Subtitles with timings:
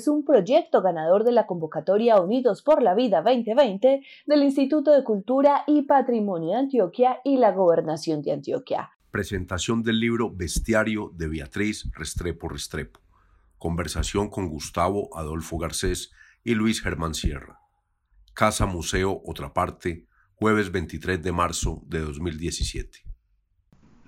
[0.00, 5.04] Es un proyecto ganador de la convocatoria Unidos por la Vida 2020 del Instituto de
[5.04, 8.92] Cultura y Patrimonio de Antioquia y la Gobernación de Antioquia.
[9.10, 13.00] Presentación del libro Bestiario de Beatriz Restrepo Restrepo.
[13.58, 16.12] Conversación con Gustavo Adolfo Garcés
[16.44, 17.60] y Luis Germán Sierra.
[18.32, 23.00] Casa Museo Otra Parte, jueves 23 de marzo de 2017.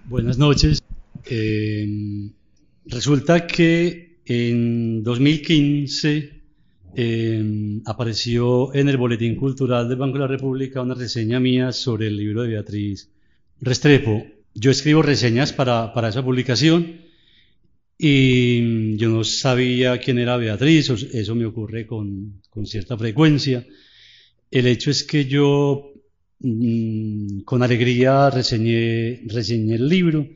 [0.07, 0.81] Buenas noches.
[1.27, 2.31] Eh,
[2.87, 6.43] resulta que en 2015
[6.95, 12.09] eh, apareció en el Boletín Cultural del Banco de la República una reseña mía sobre
[12.09, 13.11] el libro de Beatriz
[13.61, 14.25] Restrepo.
[14.55, 17.01] Yo escribo reseñas para, para esa publicación
[17.97, 23.67] y yo no sabía quién era Beatriz, eso me ocurre con, con cierta frecuencia.
[24.51, 25.93] El hecho es que yo
[26.41, 30.29] mm, con alegría reseñé, reseñé el libro,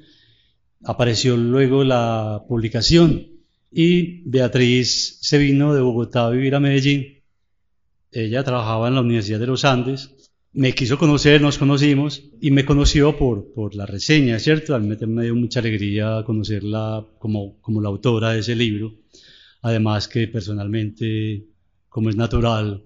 [0.85, 3.36] apareció luego la publicación
[3.79, 7.23] y Beatriz se vino de Bogotá a vivir a Medellín.
[8.11, 10.17] Ella trabajaba en la Universidad de los Andes
[10.57, 14.75] me quiso conocer, nos conocimos y me conoció por, por la reseña, ¿cierto?
[14.75, 18.95] A mí me dio mucha alegría conocerla como, como la autora de ese libro.
[19.61, 21.45] Además que personalmente,
[21.91, 22.85] como es natural,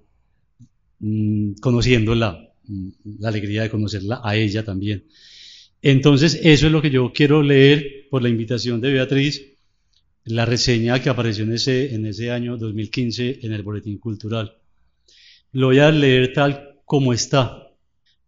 [0.98, 2.88] mm, conociéndola, mm,
[3.20, 5.04] la alegría de conocerla a ella también.
[5.80, 9.42] Entonces, eso es lo que yo quiero leer por la invitación de Beatriz,
[10.24, 14.56] la reseña que apareció en ese, año 2015 en el Boletín Cultural.
[15.52, 17.68] Lo voy a leer tal como está,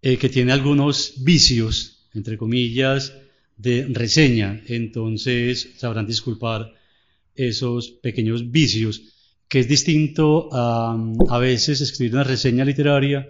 [0.00, 3.14] eh, que tiene algunos vicios, entre comillas,
[3.56, 4.62] de reseña.
[4.66, 6.72] Entonces sabrán disculpar
[7.34, 9.02] esos pequeños vicios,
[9.48, 10.96] que es distinto a,
[11.28, 13.28] a veces escribir una reseña literaria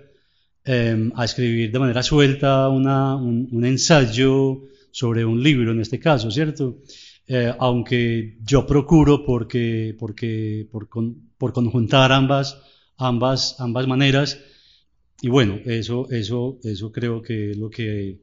[0.64, 6.78] em, a escribir de manera suelta un, ensayo sobre un libro, en este caso, ¿cierto?
[7.28, 10.88] Eh, aunque yo procuro porque, porque, por,
[11.38, 12.60] por conjuntar ambas,
[12.98, 14.38] ambas, ambas maneras,
[15.20, 18.20] y bueno, eso, eso, eso creo que es lo que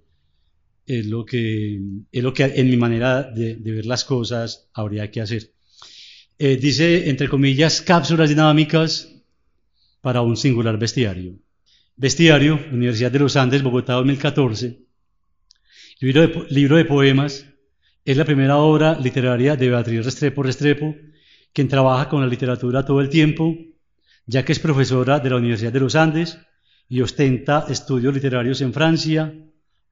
[0.86, 1.80] es lo que
[2.12, 5.54] es lo que en mi manera de, ver las cosas habría que hacer.
[6.38, 9.10] Eh, dice, entre comillas, cápsulas dinámicas
[10.02, 11.40] para un singular bestiario.
[11.96, 14.80] Bestiario, Universidad de los Andes, Bogotá 2014.
[16.02, 17.46] Libro de, libro de poemas.
[18.06, 20.96] Es la primera obra literaria de Beatriz Restrepo Restrepo,
[21.54, 23.56] quien trabaja con la literatura todo el tiempo,
[24.26, 26.40] ya que es profesora de la Universidad de los Andes
[26.88, 29.34] y ostenta estudios literarios en Francia,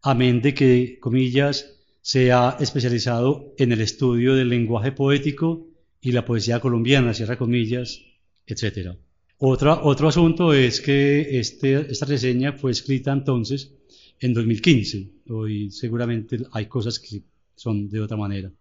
[0.01, 5.67] amén de que, comillas, se ha especializado en el estudio del lenguaje poético
[5.99, 8.01] y la poesía colombiana, cierra comillas,
[8.45, 8.95] etc.
[9.37, 13.73] Otra, otro asunto es que este, esta reseña fue escrita entonces
[14.19, 15.11] en 2015.
[15.29, 17.23] Hoy seguramente hay cosas que
[17.57, 18.51] son de otra manera.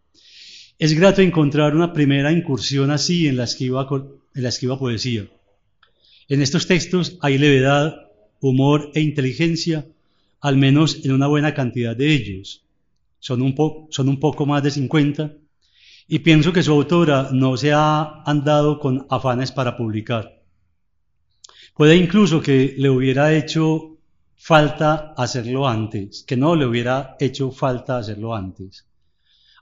[0.79, 3.87] Es grato encontrar una primera incursión así en la esquiva,
[4.35, 5.27] en la esquiva poesía.
[6.29, 7.95] En estos textos hay levedad,
[8.41, 9.87] humor e inteligencia,
[10.41, 12.65] al menos en una buena cantidad de ellos.
[13.21, 13.55] Son un,
[13.91, 15.35] son un poco más de 50
[16.09, 20.43] y pienso que su autora no se ha andado con afanes para publicar.
[21.75, 23.96] Puede incluso que le hubiera hecho
[24.47, 28.87] falta hacerlo antes, que no le hubiera hecho falta hacerlo antes.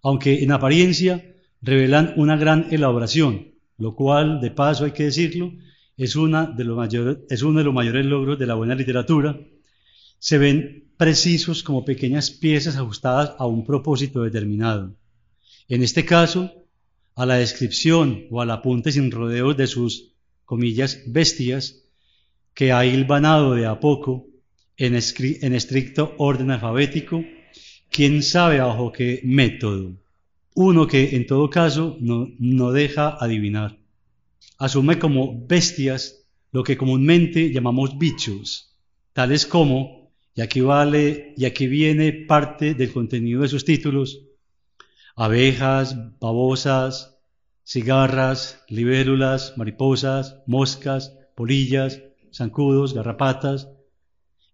[0.03, 1.25] Aunque en apariencia
[1.63, 5.55] revelan una gran elaboración, lo cual, de paso hay que decirlo,
[5.97, 9.41] es, una de los mayores, es uno de los mayores logros de la buena literatura.
[10.19, 14.95] Se ven precisos como pequeñas piezas ajustadas a un propósito determinado.
[15.67, 16.53] En este caso,
[17.15, 20.13] a la descripción o al apunte sin rodeos de sus,
[20.45, 21.87] comillas, bestias,
[22.53, 24.34] que ha hilvanado de a poco
[24.77, 27.25] en, estricto orden alfabético,
[27.91, 29.93] quién sabe bajo qué método.
[30.55, 33.79] Uno que en todo caso no, no deja adivinar
[34.59, 38.77] asume como bestias lo que comúnmente llamamos bichos,
[39.13, 44.21] tales como, y aquí vale, y aquí viene parte del contenido de sus títulos,
[45.17, 47.19] abejas, babosas,
[47.65, 53.69] cigarras, libélulas, mariposas, moscas, polillas, zancudos, garrapatas,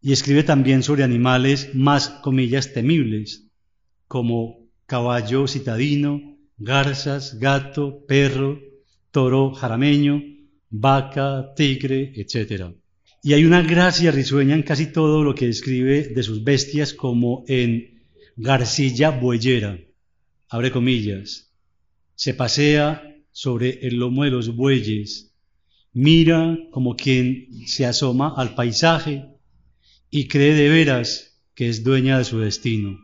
[0.02, 3.46] y escribe también sobre animales más, comillas, temibles,
[4.08, 8.58] como caballo citadino, garzas, gato, perro,
[9.10, 10.22] toro jarameño,
[10.70, 12.74] vaca, tigre, etc.
[13.22, 17.44] Y hay una gracia risueña en casi todo lo que describe de sus bestias, como
[17.46, 18.00] en
[18.36, 19.78] Garcilla Bueyera,
[20.48, 21.52] abre comillas,
[22.14, 25.34] se pasea sobre el lomo de los bueyes,
[25.92, 29.39] mira como quien se asoma al paisaje
[30.10, 32.98] y cree de veras que es dueña de su destino.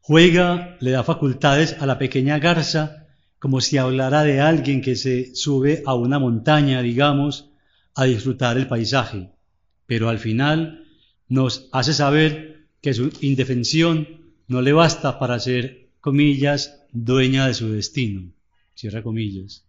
[0.00, 3.06] Juega, le da facultades a la pequeña garza
[3.38, 7.50] como si hablara de alguien que se sube a una montaña, digamos,
[7.94, 9.30] a disfrutar el paisaje,
[9.86, 10.84] pero al final
[11.28, 17.70] nos hace saber que su indefensión no le basta para ser, comillas, dueña de su
[17.70, 18.32] destino,
[18.74, 19.64] cierra comillas.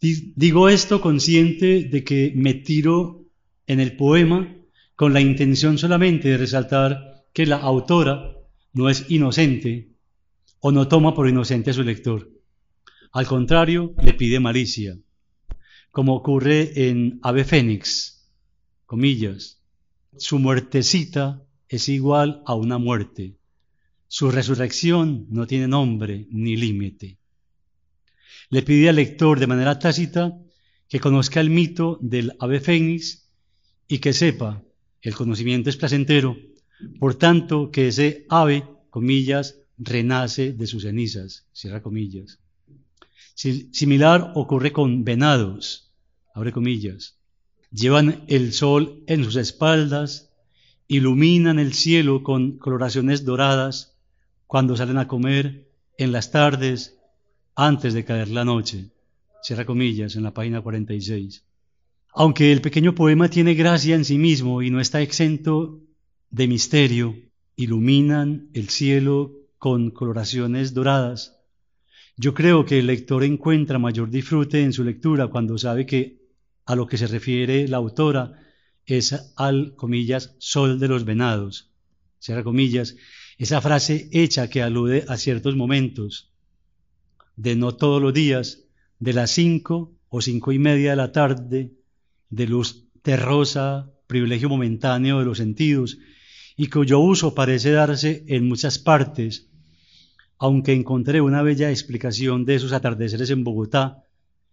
[0.00, 3.26] Digo esto consciente de que me tiro
[3.66, 4.59] en el poema
[5.00, 8.36] con la intención solamente de resaltar que la autora
[8.74, 9.94] no es inocente
[10.58, 12.30] o no toma por inocente a su lector.
[13.10, 14.98] Al contrario, le pide malicia,
[15.90, 18.28] como ocurre en Ave Fénix,
[18.84, 19.62] comillas,
[20.18, 23.38] su muertecita es igual a una muerte,
[24.06, 27.16] su resurrección no tiene nombre ni límite.
[28.50, 30.38] Le pide al lector de manera tácita
[30.90, 33.30] que conozca el mito del ave fénix
[33.88, 34.62] y que sepa,
[35.02, 36.36] el conocimiento es placentero,
[36.98, 42.38] por tanto que ese ave, comillas, renace de sus cenizas, cierra comillas.
[43.34, 45.92] Similar ocurre con venados,
[46.34, 47.16] abre comillas.
[47.70, 50.30] Llevan el sol en sus espaldas,
[50.88, 53.96] iluminan el cielo con coloraciones doradas,
[54.46, 56.98] cuando salen a comer en las tardes
[57.54, 58.90] antes de caer la noche.
[59.42, 61.44] Cierra comillas en la página 46.
[62.12, 65.80] Aunque el pequeño poema tiene gracia en sí mismo y no está exento
[66.30, 67.16] de misterio,
[67.56, 71.38] iluminan el cielo con coloraciones doradas.
[72.16, 76.20] Yo creo que el lector encuentra mayor disfrute en su lectura cuando sabe que
[76.66, 78.40] a lo que se refiere la autora
[78.86, 81.70] es al, comillas, sol de los venados,
[82.18, 82.96] cierra comillas,
[83.38, 86.32] esa frase hecha que alude a ciertos momentos,
[87.36, 88.64] de no todos los días,
[88.98, 91.72] de las cinco o cinco y media de la tarde,
[92.30, 95.98] de luz terrosa, privilegio momentáneo de los sentidos,
[96.56, 99.50] y cuyo uso parece darse en muchas partes,
[100.38, 104.04] aunque encontré una bella explicación de esos atardeceres en Bogotá,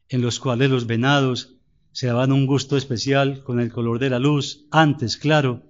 [0.09, 1.55] en los cuales los venados
[1.91, 5.63] se daban un gusto especial con el color de la luz, antes, claro,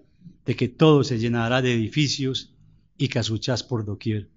[0.45, 2.53] de que todo se llenara de edificios
[2.97, 4.29] y casuchas por doquier.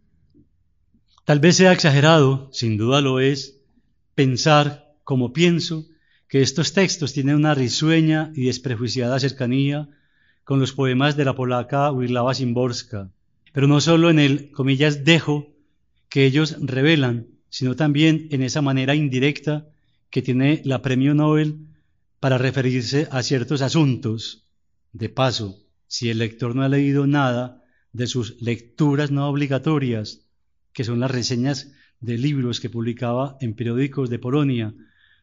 [1.24, 3.60] Tal vez sea exagerado, sin duda lo es,
[4.14, 5.86] pensar, como pienso,
[6.30, 9.88] que estos textos tienen una risueña y desprejuiciada cercanía
[10.44, 13.10] con los poemas de la polaca Wisława Szymborska,
[13.52, 15.52] pero no solo en el, comillas, dejo
[16.08, 19.66] que ellos revelan, sino también en esa manera indirecta
[20.08, 21.66] que tiene la premio Nobel
[22.20, 24.46] para referirse a ciertos asuntos.
[24.92, 30.20] De paso, si el lector no ha leído nada de sus lecturas no obligatorias,
[30.72, 34.74] que son las reseñas de libros que publicaba en periódicos de Polonia,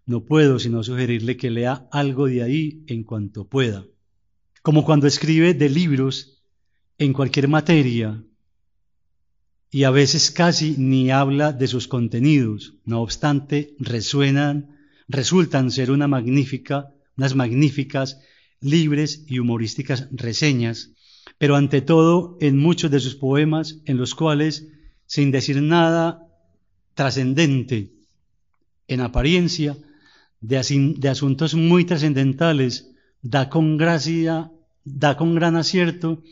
[0.07, 3.85] no puedo sino sugerirle que lea algo de ahí en cuanto pueda.
[4.63, 6.41] Como cuando escribe de libros
[6.97, 8.23] en cualquier materia
[9.69, 14.75] y a veces casi ni habla de sus contenidos, no obstante resuenan,
[15.07, 18.19] resultan ser una magnífica, unas magníficas,
[18.59, 20.97] libres y humorísticas reseñas
[21.37, 24.67] pero ante todo en muchos de sus poemas en los cuales,
[25.05, 26.23] sin decir nada
[26.93, 27.93] trascendente
[28.87, 29.77] en apariencia,
[30.41, 32.91] de, asuntos muy trascendentales,
[33.21, 34.51] da con gracia,
[34.83, 36.23] da con gran acierto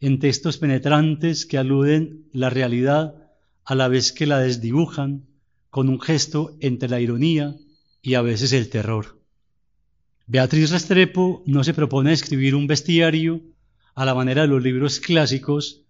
[0.00, 3.14] en textos penetrantes que aluden la realidad
[3.64, 5.26] a la vez que la desdibujan
[5.68, 7.56] con un gesto entre la ironía
[8.02, 9.20] y a veces el terror.
[10.26, 13.42] Beatriz Restrepo no se propone escribir un bestiario
[13.94, 15.82] a la manera de los libros clásicos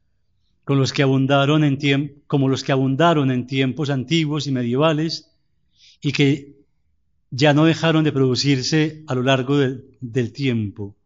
[0.65, 1.79] con los que abundaron
[2.27, 5.31] como los que abundaron en tiempos antiguos y medievales
[6.01, 6.60] y que
[7.31, 10.97] ya no dejaron de producirse a lo largo del tiempo.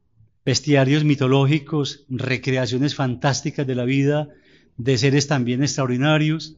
[0.44, 4.28] Bestiarios mitológicos, recreaciones fantásticas de la vida
[4.76, 6.56] de seres también extraordinarios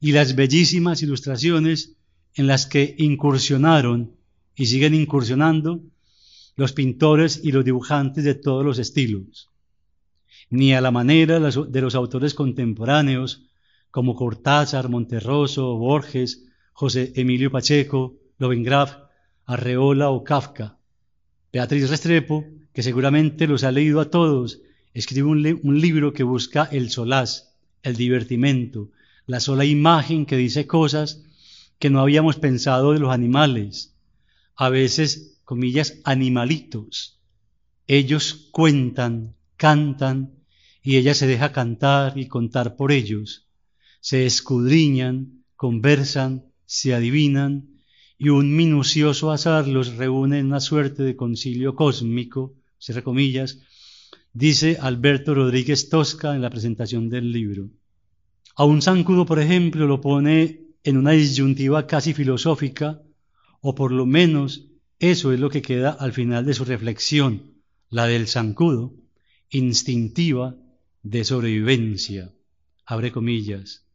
[0.00, 1.96] y las bellísimas ilustraciones
[2.34, 4.12] en las que incursionaron
[4.54, 5.80] y siguen incursionando
[6.56, 9.50] los pintores y los dibujantes de todos los estilos,
[10.48, 13.42] ni a la manera de los autores contemporáneos
[13.90, 18.96] como Cortázar, Monterroso, Borges, José Emilio Pacheco, Lovengraf,
[19.46, 20.78] Arreola o Kafka.
[21.52, 24.60] Beatriz Restrepo, que seguramente los ha leído a todos,
[24.92, 28.90] escribe un, un libro que busca el solaz, el divertimento,
[29.26, 31.24] la sola imagen que dice cosas
[31.78, 33.94] que no habíamos pensado de los animales,
[34.54, 37.20] a veces, comillas, animalitos.
[37.86, 40.32] Ellos cuentan, cantan,
[40.82, 43.48] y ella se deja cantar y contar por ellos.
[44.00, 47.75] Se escudriñan, conversan, se adivinan,
[48.18, 53.60] y un minucioso azar los reúne en una suerte de concilio cósmico, cierra comillas,
[54.32, 57.70] dice Alberto Rodríguez Tosca en la presentación del libro.
[58.54, 63.02] A un zancudo, por ejemplo, lo pone en una disyuntiva casi filosófica,
[63.60, 64.68] o por lo menos
[64.98, 67.54] eso es lo que queda al final de su reflexión,
[67.90, 68.94] la del zancudo,
[69.50, 70.56] instintiva
[71.02, 72.32] de sobrevivencia,
[72.86, 73.86] abre comillas,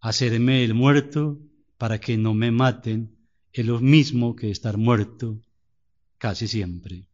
[0.00, 1.38] hacerme el muerto
[1.76, 3.19] para que no me maten
[3.52, 5.40] es lo mismo que estar muerto
[6.18, 7.06] casi siempre,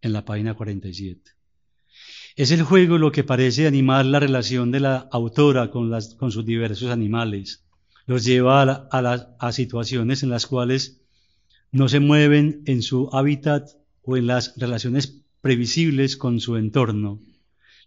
[0.00, 1.32] en la página 47.
[2.36, 5.90] Es el juego lo que parece animar la relación de la autora con,
[6.30, 7.64] sus diversos animales.
[8.06, 11.00] Los lleva a situaciones en las cuales
[11.72, 13.68] no se mueven en su hábitat
[14.02, 17.20] o en las relaciones previsibles con su entorno.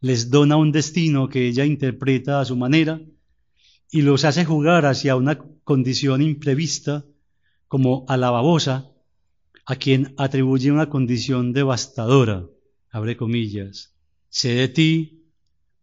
[0.02, 3.02] Les dona un destino que ella interpreta a su manera
[3.90, 7.06] y los hace jugar hacia una condición imprevista
[7.72, 8.92] como a la babosa,
[9.66, 12.46] a quien atribuye una condición devastadora,
[12.90, 13.96] abre comillas,
[14.28, 15.24] sé de ti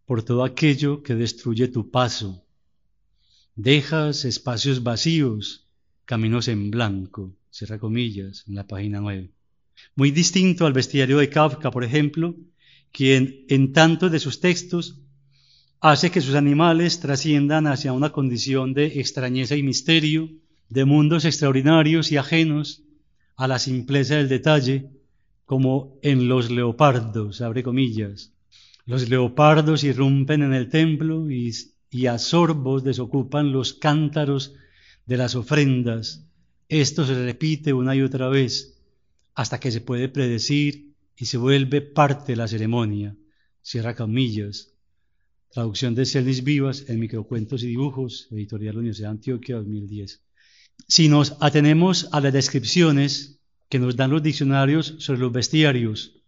[0.04, 2.44] por todo aquello que destruye tu paso.
[3.54, 5.66] Dejas espacios vacíos,
[6.04, 9.30] caminos en blanco, cierra comillas, en la página 9.
[9.94, 12.36] Muy distinto al bestiario de Kafka, por ejemplo,
[12.92, 15.00] quien en tantos de sus textos
[15.80, 20.28] hace que sus animales trasciendan hacia una condición de extrañeza y misterio,
[20.68, 22.82] de mundos extraordinarios y ajenos
[23.36, 24.90] a la simpleza del detalle,
[25.44, 28.32] como en los leopardos, abre comillas.
[28.84, 31.54] Los leopardos irrumpen en el templo y,
[31.90, 34.54] y a sorbos desocupan los cántaros
[35.06, 36.26] de las ofrendas.
[36.68, 38.78] Esto se repite una y otra vez
[39.34, 43.16] hasta que se puede predecir y se vuelve parte de la ceremonia.
[43.62, 44.74] Cierra comillas.
[45.50, 50.27] Traducción de Celis Vivas en Microcuentos y Dibujos, Editorial Universidad de Antioquia 2010.
[50.86, 56.22] Si nos atenemos a las descripciones que nos dan los diccionarios sobre los bestiarios,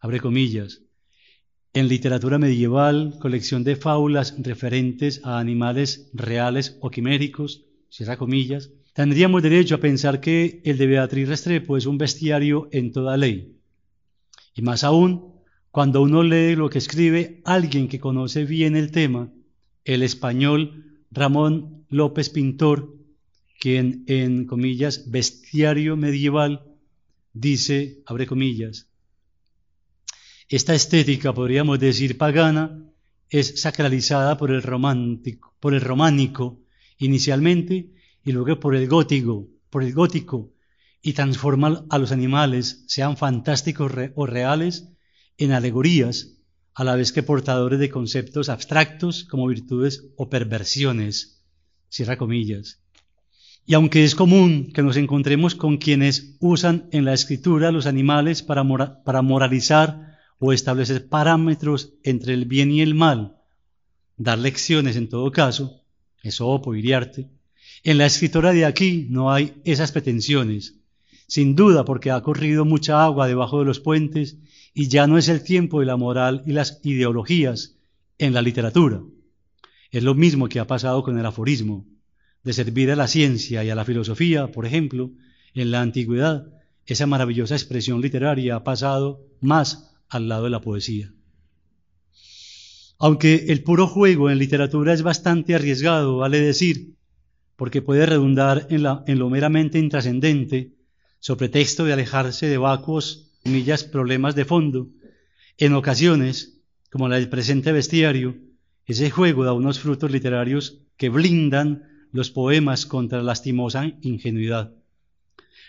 [0.00, 0.82] abre comillas,
[1.74, 9.42] en literatura medieval, colección de fábulas referentes a animales reales o quiméricos, cierra comillas, tendríamos
[9.42, 13.56] derecho a pensar que el de Beatriz Restrepo es un bestiario en toda ley.
[14.54, 15.32] Y más aún,
[15.70, 19.32] cuando uno lee lo que escribe alguien que conoce bien el tema,
[19.84, 22.94] el español Ramón López Pintor,
[23.62, 26.66] quien en comillas bestiario medieval
[27.32, 28.88] dice, abre comillas,
[30.48, 32.84] esta estética, podríamos decir pagana,
[33.30, 36.60] es sacralizada por el romántico, por el románico
[36.98, 37.92] inicialmente
[38.24, 40.52] y luego por el gótico, por el gótico
[41.00, 44.88] y transforma a los animales, sean fantásticos o reales,
[45.38, 46.36] en alegorías,
[46.74, 51.44] a la vez que portadores de conceptos abstractos como virtudes o perversiones.
[51.88, 52.81] Cierra comillas.
[53.64, 58.42] Y aunque es común que nos encontremos con quienes usan en la escritura los animales
[58.42, 63.36] para, moralizar o establecer parámetros entre el bien y el mal,
[64.16, 65.80] dar lecciones en todo caso,
[66.22, 67.28] Esopo, Iriarte,
[67.84, 70.80] en la escritora de aquí no hay esas pretensiones,
[71.28, 74.38] sin duda porque ha corrido mucha agua debajo de los puentes
[74.74, 77.76] y ya no es el tiempo de la moral y las ideologías
[78.18, 79.02] en la literatura.
[79.92, 81.86] Es lo mismo que ha pasado con el aforismo
[82.44, 85.10] de servir a la ciencia y a la filosofía, por ejemplo,
[85.54, 86.46] en la antigüedad,
[86.86, 91.12] esa maravillosa expresión literaria ha pasado más al lado de la poesía.
[92.98, 96.94] Aunque el puro juego en literatura es bastante arriesgado, vale decir,
[97.56, 98.82] porque puede redundar en,
[99.18, 100.74] lo meramente intrascendente,
[101.18, 104.88] sobre texto de alejarse de vacuos, millas, problemas de fondo,
[105.58, 108.36] en ocasiones, como la del presente bestiario,
[108.86, 114.72] ese juego da unos frutos literarios que blindan los poemas contra lastimosa ingenuidad.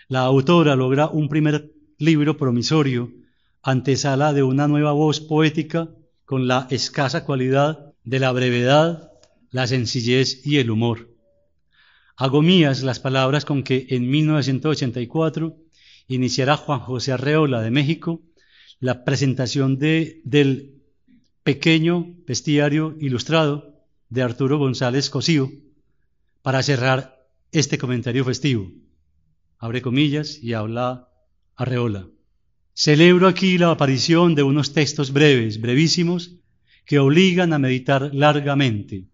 [0.08, 3.10] La autora logra un primer libro promisorio,
[3.62, 5.88] antesala de una nueva voz poética
[6.24, 9.10] con la escasa cualidad de la brevedad,
[9.50, 11.08] la sencillez y el humor.
[12.16, 15.56] Hago mías las palabras con que en 1984
[16.06, 18.22] iniciará Juan José Arreola de México
[18.78, 20.82] la presentación de, del
[21.42, 25.50] pequeño bestiario ilustrado de Arturo González Cosío,
[26.44, 28.70] para cerrar este comentario festivo.
[29.56, 31.08] Abre comillas y habla
[31.56, 32.06] Arreola.
[32.74, 36.32] Celebro aquí la aparición de unos textos breves, brevísimos,
[36.84, 39.06] que obligan a meditar largamente.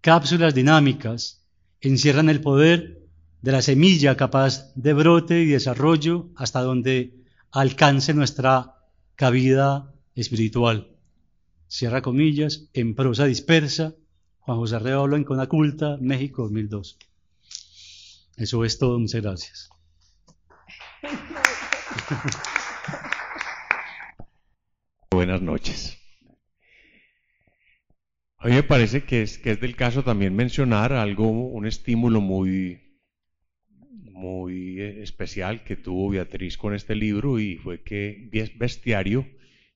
[0.00, 1.46] cápsulas dinámicas
[1.80, 3.06] encierran el poder
[3.40, 7.22] de la semilla capaz de brote y desarrollo hasta donde
[7.52, 8.78] alcance nuestra
[9.14, 10.88] cabida espiritual.
[11.68, 13.94] Cierra comillas, en prosa dispersa,
[14.44, 16.98] Juan José Arreola en Conaculta, México 2002.
[18.36, 19.70] Eso es todo, muchas gracias.
[25.12, 25.96] Buenas noches.
[28.38, 32.98] A mí me parece que es, del caso también mencionar algo, un estímulo muy,
[34.10, 39.24] muy especial que tuvo Beatriz con este libro y fue que Bestiario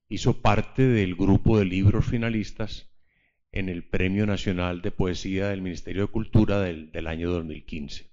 [0.09, 2.91] hizo parte del grupo de libros finalistas
[3.53, 8.11] en el Premio Nacional de Poesía del Ministerio de Cultura del, año 2015.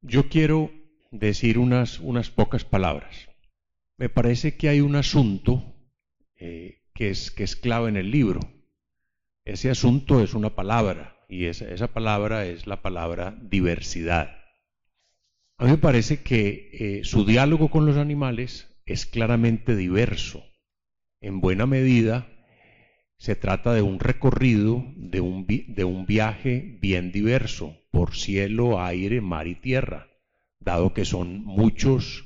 [0.00, 0.70] Yo quiero
[1.10, 3.28] decir unas, unas pocas palabras.
[3.96, 5.74] Me parece que hay un asunto
[6.36, 8.40] eh, que es, que es clave en el libro.
[9.44, 14.36] Ese asunto es una palabra y esa, palabra es la palabra diversidad.
[15.56, 20.44] A mí me parece que eh, su diálogo con los animales es claramente diverso.
[21.20, 22.28] En buena medida,
[23.22, 29.54] se trata de un recorrido, de un, viaje bien diverso, por cielo, aire, mar y
[29.54, 30.08] tierra,
[30.58, 32.24] dado que son muchos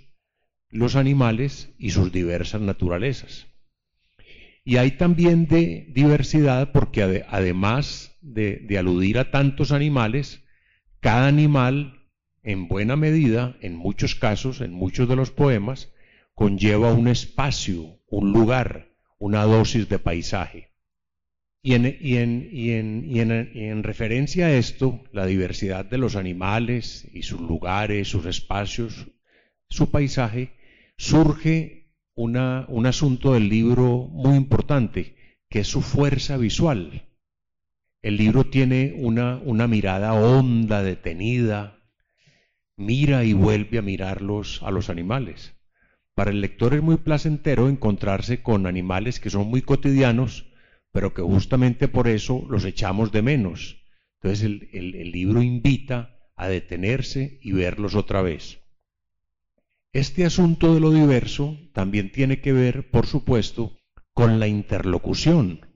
[0.70, 3.46] los animales y sus diversas naturalezas.
[4.64, 10.44] Y hay también de diversidad porque además de, aludir a tantos animales,
[11.00, 12.08] cada animal,
[12.42, 15.92] en buena medida, en muchos casos, en muchos de los poemas,
[16.32, 20.65] conlleva un espacio, un lugar, una dosis de paisaje.
[21.68, 21.82] Y en,
[23.82, 29.08] referencia a esto, la diversidad de los animales y sus lugares, sus espacios,
[29.68, 30.52] su paisaje,
[30.96, 35.16] surge un asunto del libro muy importante,
[35.48, 37.08] que es su fuerza visual.
[38.00, 41.80] El libro tiene una, una mirada honda, detenida,
[42.76, 45.56] mira y vuelve a mirarlos a los animales.
[46.14, 50.46] Para el lector es muy placentero encontrarse con animales que son muy cotidianos,
[50.96, 53.84] pero que justamente por eso los echamos de menos.
[54.14, 58.62] Entonces el libro invita a detenerse y verlos otra vez.
[59.92, 63.76] Este asunto de lo diverso también tiene que ver, por supuesto,
[64.14, 65.66] con la interlocución,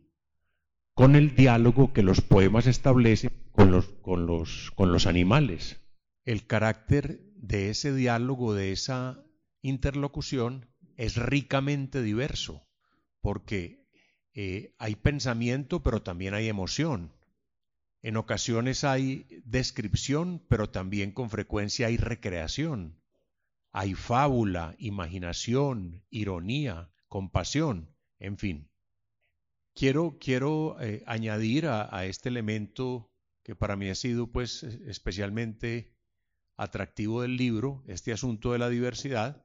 [0.94, 5.83] con el diálogo que los poemas establecen con los, con los, con los animales.
[6.24, 9.22] El carácter de ese diálogo, de esa
[9.61, 12.66] interlocución, es ricamente diverso,
[13.20, 13.80] porque
[14.35, 17.12] eh, hay pensamiento, pero también hay emoción.
[18.03, 23.01] En ocasiones hay descripción, pero también con frecuencia hay recreación.
[23.73, 28.71] Hay fábula, imaginación, ironía, compasión, en fin.
[29.75, 33.11] Quiero, quiero eh, añadir a, este elemento
[33.43, 35.95] que para mí ha sido pues especialmente
[36.57, 39.43] atractivo del libro, este asunto de la diversidad,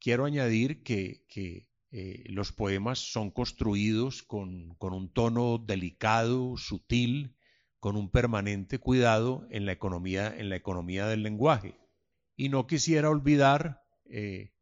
[0.00, 7.36] quiero añadir que, eh, los poemas son construidos con, un tono delicado, sutil,
[7.80, 11.76] con un permanente cuidado en la economía, en la economía del lenguaje.
[12.36, 14.52] Y no quisiera olvidar eh,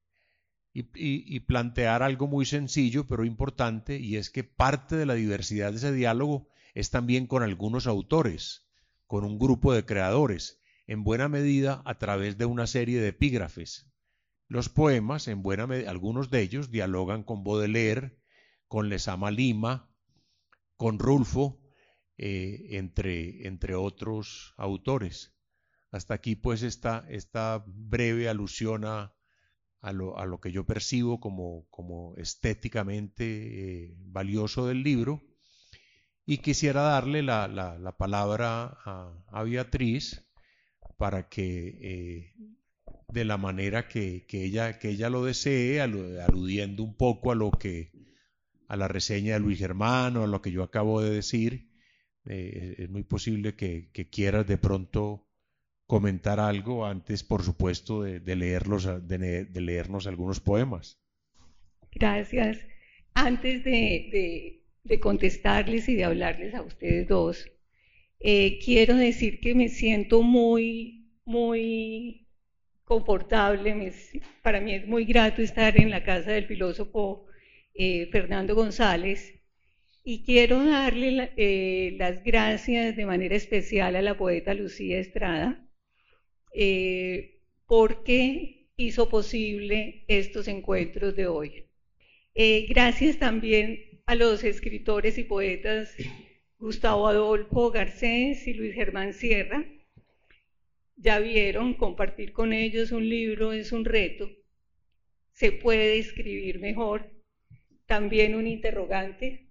[0.73, 5.79] y, plantear algo muy sencillo pero importante, y es que parte de la diversidad de
[5.79, 8.69] ese diálogo es también con algunos autores,
[9.07, 13.91] con un grupo de creadores, en buena medida a través de una serie de epígrafes.
[14.49, 18.19] Los poemas, en buena medida, algunos de ellos dialogan con Baudelaire,
[18.69, 19.91] con Lesama Lima,
[20.77, 21.61] con Rulfo,
[22.19, 25.35] eh, entre, entre otros autores.
[25.91, 29.15] Hasta aquí pues esta, esta breve alusión a,
[29.81, 33.25] a, lo, que yo percibo como, como estéticamente
[33.85, 35.23] eh, valioso del libro.
[36.25, 40.27] Y quisiera darle la, la, palabra a, Beatriz
[40.97, 42.35] para que eh,
[43.13, 47.51] de la manera que, que, ella, que ella lo desee, aludiendo un poco a lo
[47.51, 47.93] que
[48.69, 51.69] a la reseña de Luis Germano, a lo que yo acabo de decir,
[52.29, 55.29] eh, es muy posible que, quieras de pronto
[55.87, 60.99] comentar algo antes, por supuesto, de, leerlos, de, leernos algunos poemas.
[61.93, 62.59] Gracias.
[63.15, 64.65] Antes de,
[65.01, 67.49] contestarles y de hablarles a ustedes dos,
[68.19, 72.26] eh, quiero decir que me siento muy, muy
[72.87, 73.93] confortable.
[74.43, 77.27] para mí es muy grato estar en la casa del filósofo
[77.75, 79.35] eh, Fernando González.
[80.05, 85.69] Y quiero darle eh, las gracias de manera especial a la poeta Lucía Estrada,
[86.55, 91.65] eh, porque hizo posible estos encuentros de hoy.
[92.69, 95.95] Gracias también a los escritores y poetas
[96.59, 99.65] Gustavo Adolfo Garcés y Luis Germán Sierra.
[100.97, 104.31] Ya vieron, compartir con ellos un libro es un reto.
[105.33, 107.11] Se puede escribir mejor.
[107.87, 109.51] También un interrogante,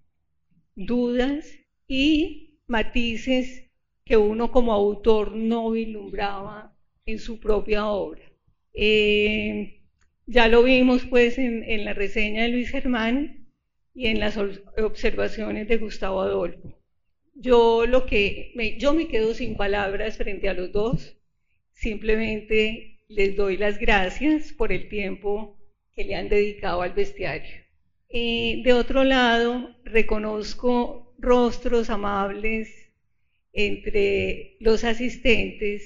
[0.75, 1.47] dudas
[1.87, 3.69] y matices
[4.03, 8.23] que uno como autor no vislumbraba en su propia obra.
[8.73, 9.81] Eh,
[10.25, 13.47] ya lo vimos pues en, la reseña de Luis Germán
[13.93, 16.77] y en las observaciones de Gustavo Adolfo.
[17.35, 21.17] Yo, lo que me, yo me quedo sin palabras frente a los dos,
[21.75, 25.57] simplemente les doy las gracias por el tiempo
[25.93, 27.63] que le han dedicado al bestiario.
[28.09, 32.69] Eh, de otro lado, reconozco rostros amables
[33.53, 35.83] entre los asistentes.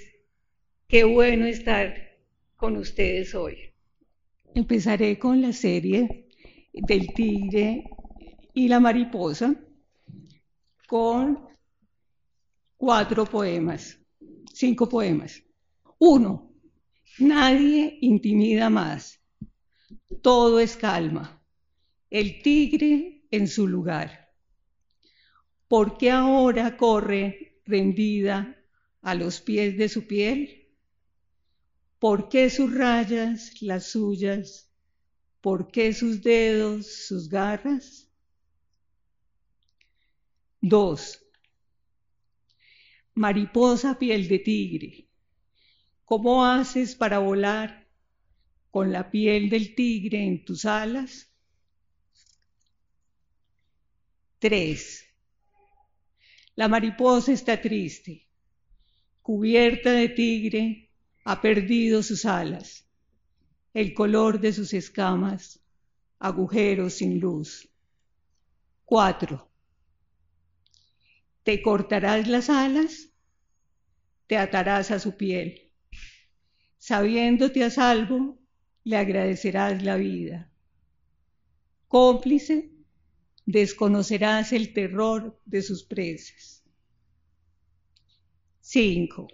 [0.88, 1.96] Qué bueno estar
[2.56, 3.58] con ustedes hoy.
[4.56, 6.28] Empezaré con la serie
[6.74, 7.84] del tigre
[8.54, 9.56] y la mariposa
[10.88, 11.48] con
[12.78, 14.00] cuatro poemas,
[14.52, 15.44] cinco poemas.
[16.00, 16.54] Uno,
[17.20, 19.20] nadie intimida más.
[20.22, 21.44] Todo es calma.
[22.10, 24.34] El tigre en su lugar.
[25.68, 28.58] ¿Por qué ahora corre rendida
[29.02, 30.70] a los pies de su piel?
[32.00, 34.72] ¿Por qué sus rayas, las suyas?
[35.42, 38.10] ¿Por qué sus dedos, sus garras?
[40.62, 41.26] Dos.
[43.16, 45.09] Mariposa piel de tigre,
[46.10, 47.88] ¿cómo haces para volar
[48.72, 51.32] con la piel del tigre en tus alas?
[54.40, 55.06] Tres.
[56.56, 58.28] La mariposa está triste,
[59.22, 60.90] cubierta de tigre,
[61.26, 62.90] ha perdido sus alas,
[63.76, 65.60] el color de sus escamas,
[66.18, 67.70] agujeros sin luz.
[68.84, 69.48] Cuatro.
[71.44, 73.10] Te cortarás las alas,
[74.26, 75.69] te atarás a su piel.
[76.90, 78.20] Sabiéndote a salvo,
[78.84, 80.52] le agradecerás la vida.
[81.88, 82.72] Cómplice,
[83.46, 86.64] desconocerás el terror de sus presas.
[88.62, 89.28] 5.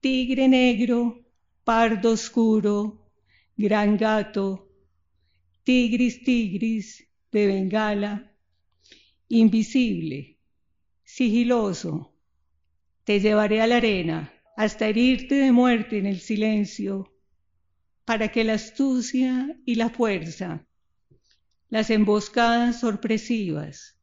[0.00, 1.24] Tigre negro,
[1.64, 3.10] pardo oscuro,
[3.56, 4.70] gran gato,
[5.62, 8.36] tigris tigris de Bengala,
[9.28, 10.36] invisible,
[11.04, 12.14] sigiloso,
[13.04, 17.12] te llevaré a la arena hasta herirte de muerte en el silencio,
[18.04, 20.66] para que la astucia y la fuerza,
[21.68, 23.98] las emboscadas sorpresivas,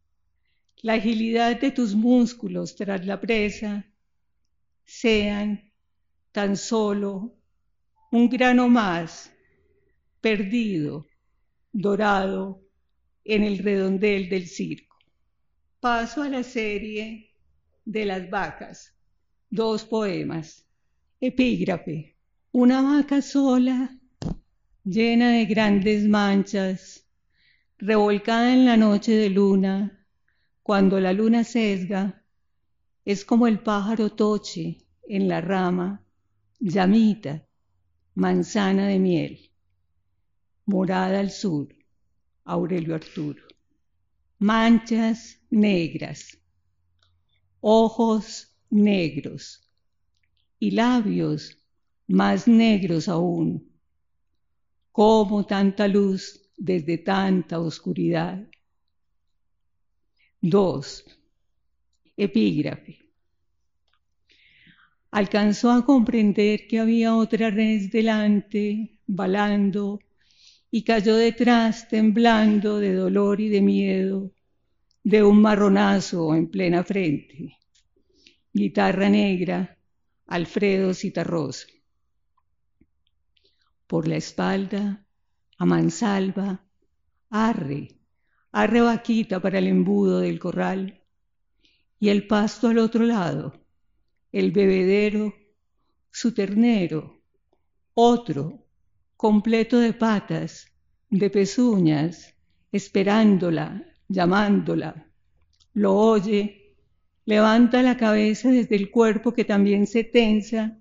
[0.77, 3.85] la agilidad de tus músculos tras la presa,
[4.83, 5.71] sean
[6.31, 7.37] tan solo
[8.11, 9.31] un grano más
[10.19, 11.05] perdido,
[11.71, 12.61] dorado
[13.23, 14.97] en el redondel del circo.
[15.79, 17.33] Paso a la serie
[17.85, 18.93] de las vacas.
[19.51, 20.65] Dos poemas.
[21.19, 22.15] Epígrafe.
[22.51, 23.95] Una vaca sola,
[24.83, 27.05] llena de grandes manchas,
[27.77, 30.07] revolcada en la noche de luna,
[30.63, 32.25] cuando la luna sesga,
[33.05, 36.03] es como el pájaro toche en la rama,
[36.59, 37.45] llamita,
[38.15, 39.51] manzana de miel.
[40.65, 41.67] Morada al sur,
[42.45, 43.51] Aurelio Arturo
[44.41, 46.35] manchas negras,
[47.59, 49.69] ojos negros
[50.60, 51.60] y labios
[52.07, 53.69] más negros aún.
[54.91, 58.47] Como tanta luz desde tanta oscuridad.
[60.41, 61.05] 2.
[62.17, 62.97] Epígrafe.
[65.12, 69.99] Alcanzó a comprender que había otra res delante, balando
[70.71, 74.31] y cayó detrás temblando de dolor y de miedo
[75.03, 77.57] de un marronazo en plena frente.
[78.53, 79.77] Guitarra negra,
[80.27, 81.67] Alfredo Citarrosa.
[83.87, 85.05] Por la espalda,
[85.57, 86.61] a mansalva,
[87.29, 87.97] arre,
[88.51, 91.01] arre vaquita para el embudo del corral.
[91.97, 93.53] Y el pasto al otro lado,
[94.33, 95.33] el bebedero,
[96.11, 97.21] su ternero,
[97.93, 98.67] otro,
[99.15, 100.67] completo de patas,
[101.09, 102.35] de pezuñas,
[102.69, 105.09] esperándola, llamándola.
[105.73, 106.61] Lo oye,
[107.25, 110.77] levanta la cabeza desde el cuerpo que también se tensa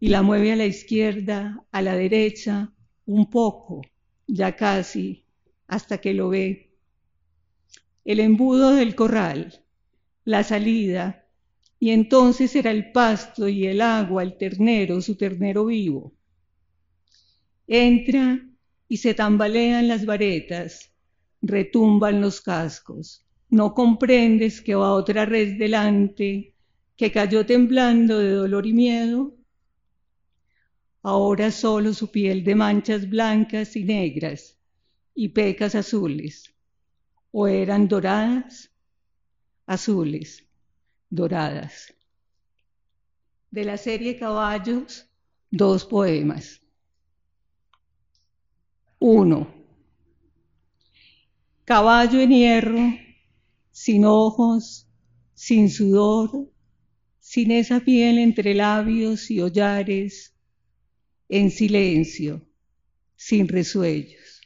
[0.00, 2.72] y la mueve a la izquierda, a la derecha,
[3.06, 3.82] un poco,
[4.26, 5.24] ya casi,
[5.66, 6.72] hasta que lo ve.
[8.04, 9.64] El embudo del corral,
[10.24, 11.26] la salida,
[11.78, 16.14] y entonces era el pasto y el agua, el ternero, su ternero vivo.
[17.66, 18.40] Entra
[18.88, 20.92] y se tambalean las varetas,
[21.40, 23.24] retumban los cascos.
[23.54, 26.54] No comprendes que va otra red delante,
[26.96, 29.32] que cayó temblando de dolor y miedo.
[31.02, 34.58] Ahora solo su piel de manchas blancas y negras
[35.14, 36.52] y pecas azules,
[37.30, 38.72] o eran doradas,
[39.66, 40.44] azules,
[41.08, 41.94] doradas.
[43.52, 45.08] De la serie Caballos,
[45.48, 46.60] dos poemas.
[48.98, 49.46] Uno.
[51.64, 53.03] Caballo en hierro,
[53.84, 54.88] sin ojos,
[55.34, 56.50] sin sudor,
[57.18, 60.34] sin esa piel entre labios y hollares,
[61.28, 62.40] en silencio,
[63.14, 64.40] sin resuellos.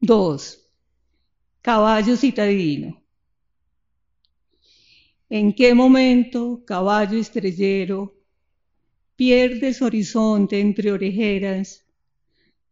[0.00, 0.66] Dos.
[1.60, 3.04] Caballo citadino.
[5.28, 8.16] ¿En qué momento, caballo estrellero,
[9.16, 11.84] pierdes horizonte entre orejeras,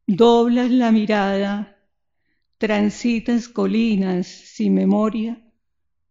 [0.07, 1.82] doblas la mirada,
[2.63, 5.43] transitas colinas sin memoria,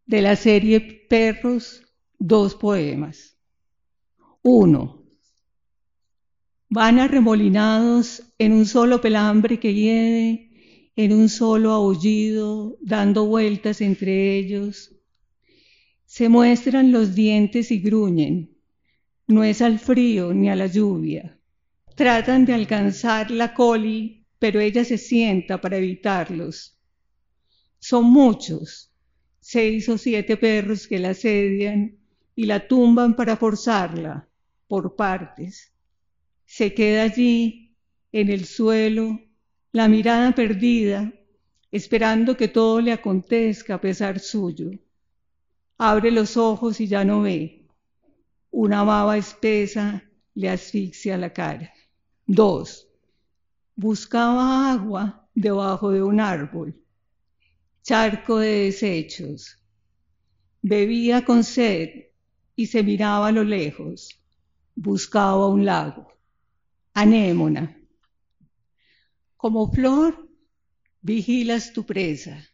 [0.05, 1.81] de la serie Perros,
[2.19, 3.37] dos poemas.
[4.41, 5.05] Uno.
[6.67, 14.35] Van arremolinados en un solo pelambre que hiede, en un solo aullido, dando vueltas entre
[14.35, 14.93] ellos.
[16.03, 18.57] Se muestran los dientes y gruñen,
[19.25, 21.39] no es al frío ni a la lluvia.
[21.95, 26.75] Tratan de alcanzar la coli, pero ella se sienta para evitarlos.
[27.77, 28.91] Son muchos,
[29.39, 31.95] seis o siete perros que la asedian
[32.35, 34.27] y la tumban para forzarla
[34.67, 35.71] por partes.
[36.45, 37.75] Se queda allí,
[38.11, 39.21] en el suelo,
[39.71, 41.13] la mirada perdida,
[41.71, 44.71] esperando que todo le acontezca a pesar suyo.
[45.77, 47.61] Abre los ojos y ya no ve
[48.51, 51.73] una baba espesa le asfixia la cara.
[52.25, 52.90] Dos,
[53.75, 56.75] buscaba agua debajo de un árbol,
[57.83, 59.57] charco de desechos.
[60.61, 61.89] Bebía con sed
[62.55, 64.21] y se miraba a lo lejos.
[64.75, 66.07] Buscaba un lago.
[66.93, 67.77] Anémona.
[69.37, 70.29] Como flor,
[71.01, 72.45] vigilas tu presa.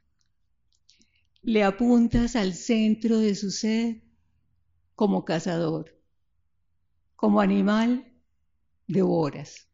[1.41, 3.97] Le apuntas al centro de su sed
[4.95, 5.99] como cazador.
[7.15, 8.13] Como animal,
[8.87, 9.66] devoras.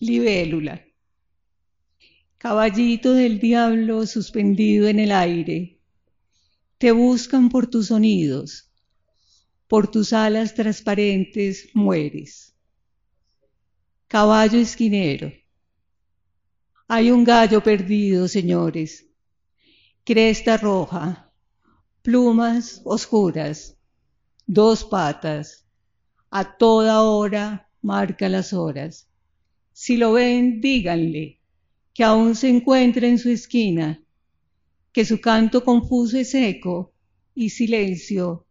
[0.00, 0.84] Libélula.
[2.38, 5.80] Caballito del diablo suspendido en el aire.
[6.78, 8.70] Te buscan por tus sonidos.
[9.66, 12.54] Por tus alas transparentes mueres.
[14.06, 15.32] Caballo esquinero.
[16.86, 19.06] Hay un gallo perdido, señores.
[20.04, 21.32] Cresta roja.
[22.02, 23.78] Plumas oscuras
[24.48, 25.66] dos patas,
[26.30, 29.06] a toda hora marca las horas.
[29.80, 31.38] Si lo ven, díganle
[31.94, 34.02] que aún se encuentra en su esquina,
[34.92, 36.92] que su canto confuso es eco
[37.32, 38.44] y silencio,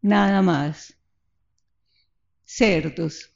[0.00, 0.98] nada más.
[2.44, 3.32] Cerdos.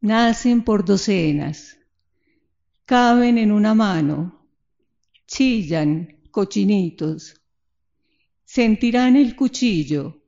[0.00, 1.76] Nacen por docenas,
[2.84, 4.46] caben en una mano,
[5.26, 7.42] chillan cochinitos,
[8.44, 10.22] Sentirán el cuchillo,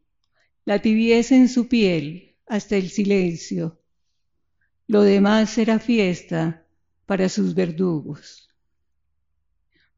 [0.64, 3.79] la tibieza en su piel hasta el silencio.
[4.92, 6.66] Lo demás será fiesta
[7.06, 8.48] para sus verdugos.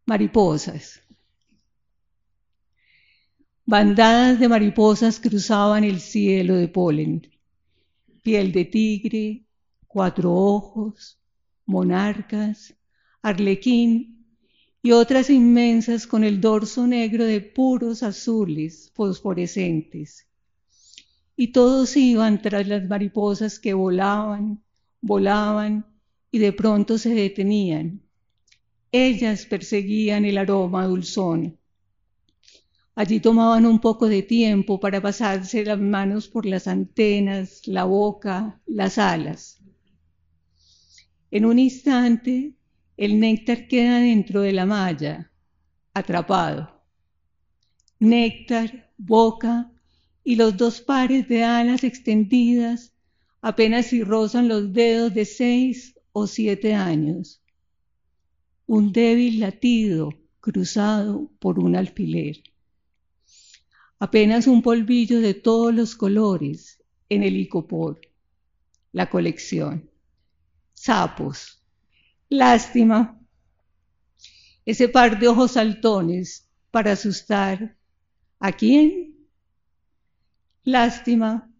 [0.05, 1.01] Mariposas.
[3.65, 7.27] Bandadas de mariposas cruzaban el cielo de polen.
[8.23, 9.47] Piel de tigre,
[9.87, 11.19] cuatro ojos,
[11.65, 12.75] monarcas,
[13.23, 14.27] arlequín
[14.83, 20.29] y otras inmensas con el dorso negro de puros azules fosforescentes.
[21.35, 24.63] Y todos iban tras las mariposas que volaban,
[25.03, 25.85] volaban
[26.31, 28.01] y de pronto se detenían.
[28.91, 31.59] Ellas perseguían el aroma dulzón.
[32.95, 38.61] Allí tomaban un poco de tiempo para pasarse las manos por las antenas, la boca,
[38.67, 39.63] las alas.
[41.31, 42.55] En un instante
[42.97, 45.33] el néctar queda dentro de la malla,
[45.95, 46.85] atrapado.
[47.99, 49.73] Néctar, boca
[50.23, 52.93] y los dos pares de alas extendidas
[53.43, 57.43] apenas si rozan los dedos de seis o siete años.
[58.67, 62.43] Un débil latido cruzado por un alfiler.
[63.99, 68.01] Apenas un polvillo de todos los colores en el icopor.
[68.93, 69.91] La colección.
[70.73, 71.63] Sapos,
[72.29, 73.21] Lástima.
[74.65, 77.77] Ese par de ojos saltones para asustar.
[78.39, 79.29] ¿A quién?
[80.65, 81.52] Lástima.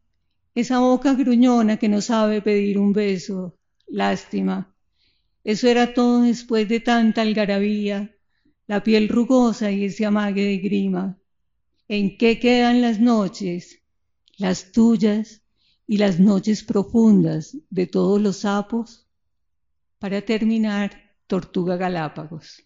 [0.55, 3.59] Esa boca gruñona que no sabe pedir un beso.
[3.87, 4.75] Lástima.
[5.45, 8.15] Eso era todo después de tanta algarabía,
[8.67, 11.19] la piel rugosa y ese amague de grima.
[11.89, 13.81] ¿En qué quedan las noches,
[14.37, 15.43] las tuyas
[15.87, 19.07] y las noches profundas de todos los sapos?
[19.99, 22.63] Para terminar, Tortuga Galápagos.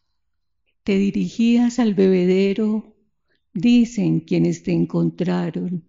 [0.83, 2.96] Te dirigías al bebedero,
[3.55, 5.85] dicen quienes te encontraron.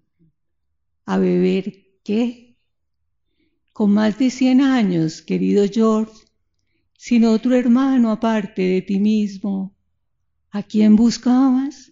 [1.05, 2.56] ¿A beber qué?
[3.74, 6.13] Con más de cien años, querido George,
[6.98, 9.76] sin otro hermano aparte de ti mismo,
[10.50, 11.91] ¿a quién buscabas?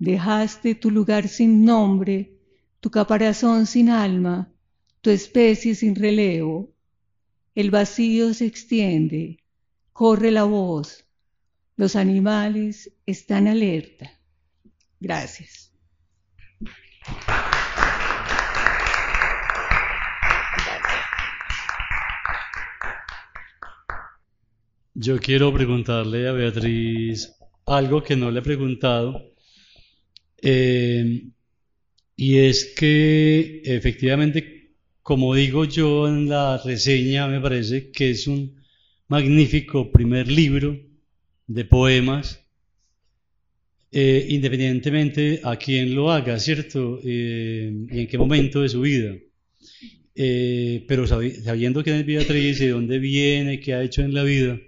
[0.00, 2.36] Dejaste tu lugar sin nombre,
[2.80, 4.52] tu caparazón sin alma,
[5.02, 6.74] tu especie sin relevo.
[7.54, 9.38] El vacío se extiende,
[9.92, 11.06] corre la voz,
[11.76, 14.10] los animales están alerta.
[14.98, 15.72] Gracias.
[24.98, 27.30] Yo quiero preguntarle a Beatriz
[27.66, 29.34] algo que no le he preguntado.
[30.40, 31.22] Eh,
[32.16, 38.56] y es que efectivamente, como digo yo en la reseña, me parece que es un
[39.08, 40.80] magnífico primer libro
[41.46, 42.42] de poemas,
[43.92, 47.00] eh, independientemente a quién lo haga, ¿cierto?
[47.04, 49.14] Eh, y en qué momento de su vida.
[50.14, 54.58] Pero sabiendo quién es Beatriz y de dónde viene, qué ha hecho en la vida,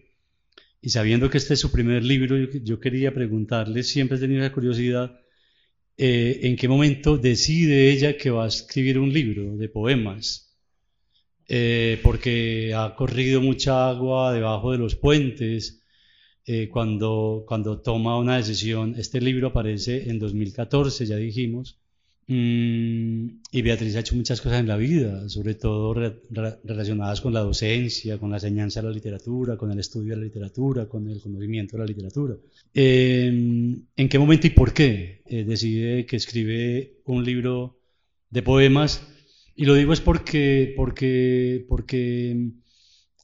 [0.81, 4.53] y sabiendo que este es su primer libro, yo, quería preguntarle, siempre he tenido esa
[4.53, 5.21] curiosidad,
[5.97, 10.45] en qué momento decide ella que va a escribir un libro de poemas.
[12.03, 15.79] porque ha corrido mucha agua debajo de los puentes,
[16.51, 18.95] eh, cuando, cuando toma una decisión.
[18.97, 21.79] Este libro aparece en 2014, ya dijimos,
[22.31, 25.95] y Beatriz ha hecho muchas cosas en la vida, sobre todo
[26.63, 30.25] relacionadas con la docencia, con la enseñanza de la literatura, con el estudio de la
[30.25, 32.37] literatura, con el conocimiento de la literatura.
[32.75, 37.81] Em, ¿En qué momento y por qué eh, decide que escribe un libro
[38.29, 39.09] de poemas?
[39.57, 42.51] Y lo digo es porque, porque, porque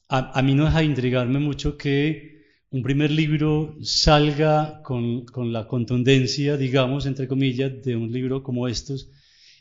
[0.09, 2.34] a, a mí no deja de intrigarme mucho que
[2.75, 9.07] un primer libro salga con, la contundencia, digamos, entre comillas, de un libro como estos,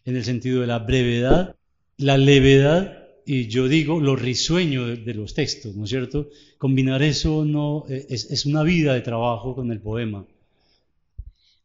[0.05, 1.55] en el sentido de la brevedad,
[1.97, 6.29] la levedad y yo digo lo risueño de, los textos, ¿no es cierto?
[6.59, 10.27] Combinar eso no eh, es, es, una vida de trabajo con el poema.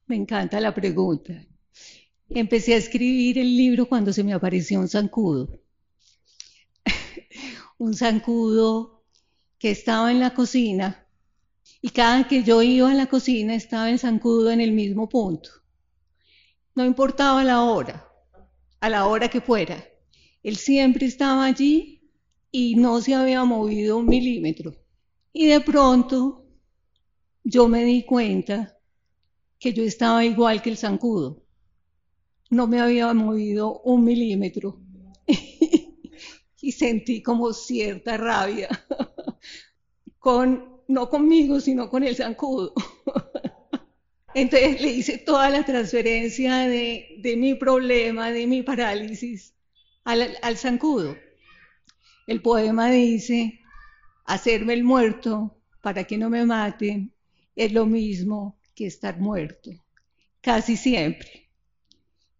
[0.05, 1.33] Me encanta la pregunta.
[2.29, 5.59] Empecé a escribir el libro cuando se me apareció un zancudo.
[7.79, 9.01] un zancudo
[9.57, 11.07] que estaba en la cocina
[11.81, 15.49] y cada que yo iba a la cocina estaba el zancudo en el mismo punto.
[16.75, 18.07] No importaba la hora,
[18.79, 19.83] a la hora que fuera.
[20.43, 22.09] Él siempre estaba allí
[22.51, 24.75] y no se había movido un milímetro.
[25.31, 26.45] Y de pronto
[27.43, 28.77] yo me di cuenta
[29.57, 31.45] que yo estaba igual que el zancudo.
[32.49, 34.79] No me había movido un milímetro.
[36.61, 38.67] y sentí como cierta rabia
[40.19, 42.73] con no conmigo, sino con el zancudo.
[44.33, 49.53] Entonces le hice toda la transferencia de, mi problema, de mi parálisis,
[50.03, 51.15] al, al zancudo.
[52.25, 53.59] El poema dice,
[54.25, 57.13] hacerme el muerto para que no me maten
[57.55, 59.71] es lo mismo que estar muerto,
[60.41, 61.49] casi siempre.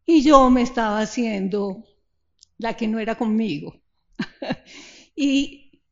[0.08, 1.84] Y yo me estaba haciendo
[2.58, 3.80] la que no era conmigo
[5.16, 5.84] y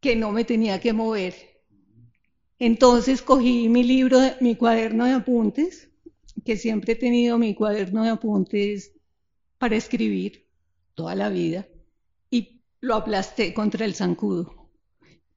[0.00, 1.47] que no me tenía que mover
[2.58, 5.90] entonces cogí mi libro, mi cuaderno de apuntes,
[6.44, 8.92] que siempre he tenido mi cuaderno de apuntes
[9.58, 10.46] para escribir
[10.94, 11.68] toda la vida,
[12.30, 14.54] y lo aplasté contra el zancudo.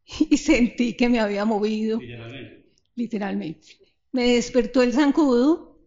[0.29, 1.99] Y sentí que me había movido.
[1.99, 2.65] Literalmente.
[2.95, 3.67] Literalmente.
[4.12, 5.79] Me despertó el zancudo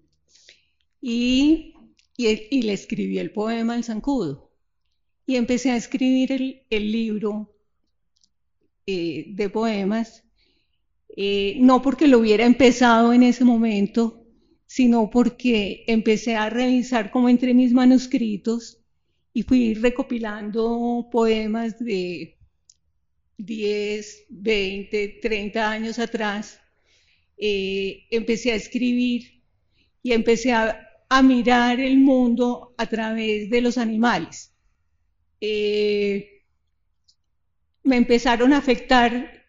[1.01, 1.75] y,
[2.17, 4.51] y, le escribí el poema al zancudo.
[5.27, 7.55] Y empecé a escribir el, libro
[8.87, 10.24] eh, de poemas
[11.17, 14.25] no porque lo hubiera empezado en ese momento,
[14.67, 18.81] sino porque empecé a revisar como entre mis manuscritos
[19.33, 22.39] y fui recopilando poemas de
[23.39, 26.61] 10, 20, 30 años atrás.
[27.37, 29.43] Eh, empecé a escribir
[30.03, 30.81] y empecé a,
[31.23, 34.53] mirar el mundo a través de los animales.
[35.41, 36.43] Eh,
[37.85, 39.44] me empezaron a afectar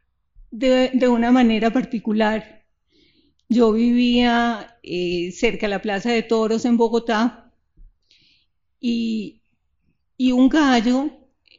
[0.55, 2.63] de, una manera particular.
[3.49, 7.53] Yo vivía eh, cerca de la Plaza de Toros en Bogotá
[8.79, 9.41] y,
[10.19, 11.09] un gallo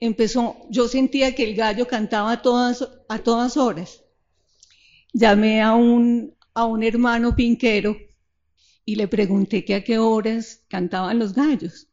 [0.01, 4.03] empezó, yo sentía que el gallo cantaba a todas, a todas horas.
[5.13, 7.97] Llamé a un, a un hermano pinquero
[8.85, 11.89] y le pregunté que a qué horas cantaban los gallos.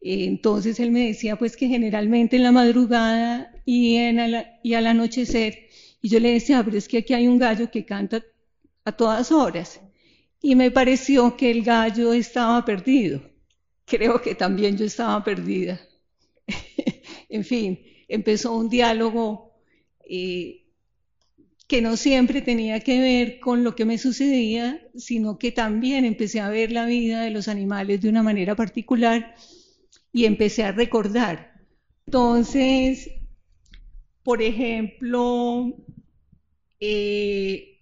[0.00, 4.20] Entonces él me decía pues que generalmente en la madrugada y, en
[4.62, 5.65] y al anochecer.
[6.00, 8.22] Y yo le decía, pero es que aquí hay un gallo que canta
[8.84, 9.80] a todas horas.
[10.40, 13.20] Y me pareció que el gallo estaba perdido.
[13.84, 15.80] Creo que también yo estaba perdida.
[17.28, 19.54] en fin, empezó un diálogo
[20.08, 20.66] eh,
[21.66, 26.40] que no siempre tenía que ver con lo que me sucedía, sino que también empecé
[26.40, 29.34] a ver la vida de los animales de una manera particular
[30.12, 31.60] y empecé a recordar.
[32.06, 33.10] Entonces,
[34.26, 35.72] por ejemplo,
[36.80, 37.78] eh,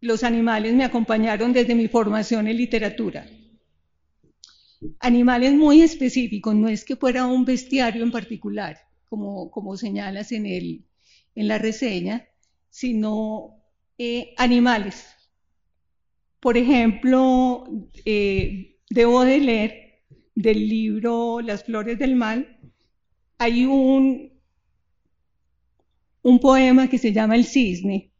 [0.00, 3.24] los animales me acompañaron desde mi formación en literatura.
[4.98, 10.46] Animales muy específicos, no es que fuera un bestiario en particular, como, como señalas en,
[10.46, 10.86] el,
[11.36, 12.26] en la reseña,
[12.68, 13.62] sino
[13.96, 15.06] eh, animales.
[16.40, 17.68] Por ejemplo,
[18.04, 20.02] eh, debo de leer
[20.34, 22.58] del libro Las Flores del Mal,
[23.38, 24.29] hay un,
[26.22, 28.12] un poema que se llama El Cisne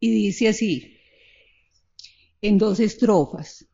[0.00, 0.96] y dice así,
[2.42, 3.66] en dos estrofas.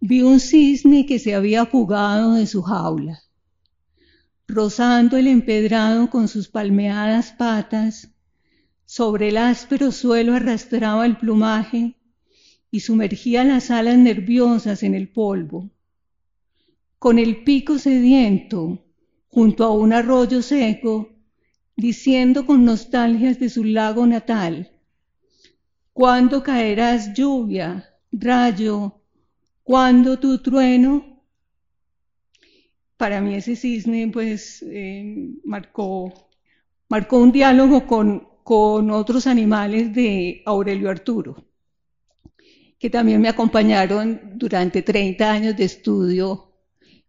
[0.00, 3.22] Vi un cisne que se había fugado de su jaula
[4.48, 8.12] rozando el empedrado con sus palmeadas patas,
[8.84, 11.96] sobre el áspero suelo arrastraba el plumaje
[12.70, 15.70] y sumergía las alas nerviosas en el polvo.
[16.98, 18.84] Con el pico sediento,
[19.28, 21.15] junto a un arroyo seco,
[21.76, 24.72] diciendo con nostalgias de su lago natal,
[25.92, 29.00] ¿Cuándo caerás lluvia, rayo?
[29.62, 31.16] ¿Cuándo tu trueno?
[32.96, 36.30] para mí ese cisne pues eh, marcó,
[36.88, 41.44] marcó un diálogo con, con otros animales de Aurelio Arturo,
[42.78, 46.52] que también me acompañaron durante 30 años de estudio,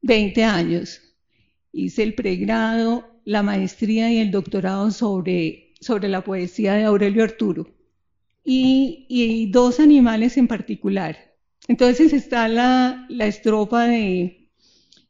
[0.02, 1.02] 20 años.
[1.72, 7.68] Hice el pregrado, la maestría y el doctorado sobre, sobre la poesía de Aurelio Arturo.
[8.44, 11.18] Y, y dos animales en particular.
[11.68, 14.50] Entonces está la, la estrofa de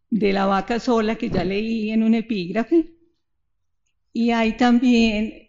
[0.10, 2.94] de la vaca sola que ya leí en un epígrafe.
[4.14, 5.48] Y hay también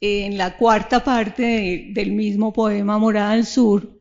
[0.00, 4.00] en la cuarta parte del mismo poema Morada al Sur,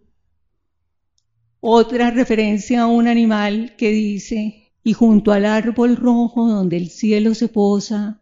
[1.59, 7.33] otra referencia a un animal que dice, y junto al árbol rojo donde el cielo
[7.33, 8.21] se posa,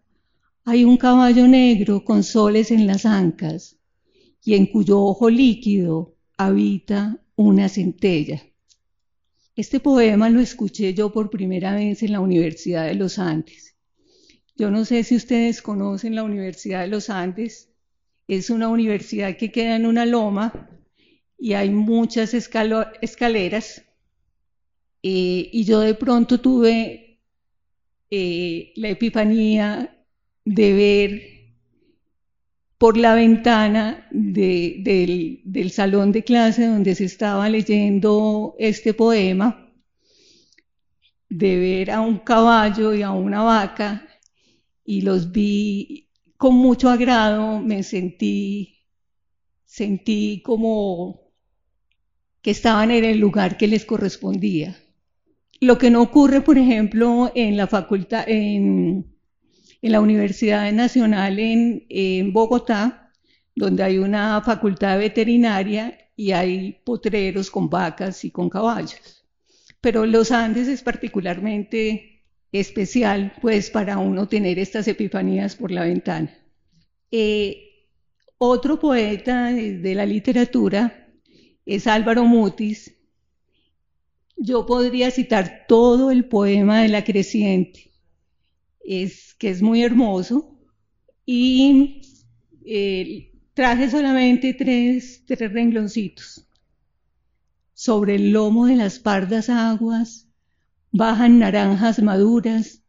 [0.64, 3.78] hay un caballo negro con soles en las ancas,
[4.42, 8.42] y en cuyo ojo líquido habita una centella.
[9.58, 13.76] Este poema lo escuché yo por primera vez en la Universidad de los Andes.
[14.56, 17.74] Yo no sé si ustedes conocen la Universidad de los Andes.
[18.30, 20.70] Es una universidad que queda en una loma
[21.38, 23.84] y hay muchas escaleras.
[25.04, 27.20] Eh, y yo de pronto tuve
[28.10, 30.06] eh, la epifanía
[30.46, 31.34] de ver
[32.78, 39.72] por la ventana del, salón de clase donde se estaba leyendo este poema,
[41.30, 44.08] de ver a un caballo y a una vaca,
[44.86, 48.80] y los vi con mucho agrado, me sentí,
[49.66, 51.32] sentí como
[52.42, 54.83] que estaban en el lugar que les correspondía.
[55.64, 59.06] Lo que no ocurre, por ejemplo, en la facultad, en,
[59.82, 63.14] la Universidad Nacional en, Bogotá,
[63.56, 69.26] donde hay una facultad veterinaria y hay potreros con vacas y con caballos.
[69.80, 76.30] Pero los Andes es particularmente especial, pues, para uno tener estas epifanías por la ventana.
[77.10, 77.88] Eh,
[78.38, 81.08] otro poeta de la literatura
[81.66, 82.94] es Álvaro Mutis.
[84.46, 87.94] Yo podría citar todo el poema de La Creciente.
[88.84, 90.60] Es que es muy hermoso.
[91.26, 92.02] Y
[92.66, 96.46] eh, traje solamente tres, tres rengloncitos.
[97.74, 100.28] Sobre el lomo de las pardas aguas
[100.92, 102.84] bajan naranjas maduras,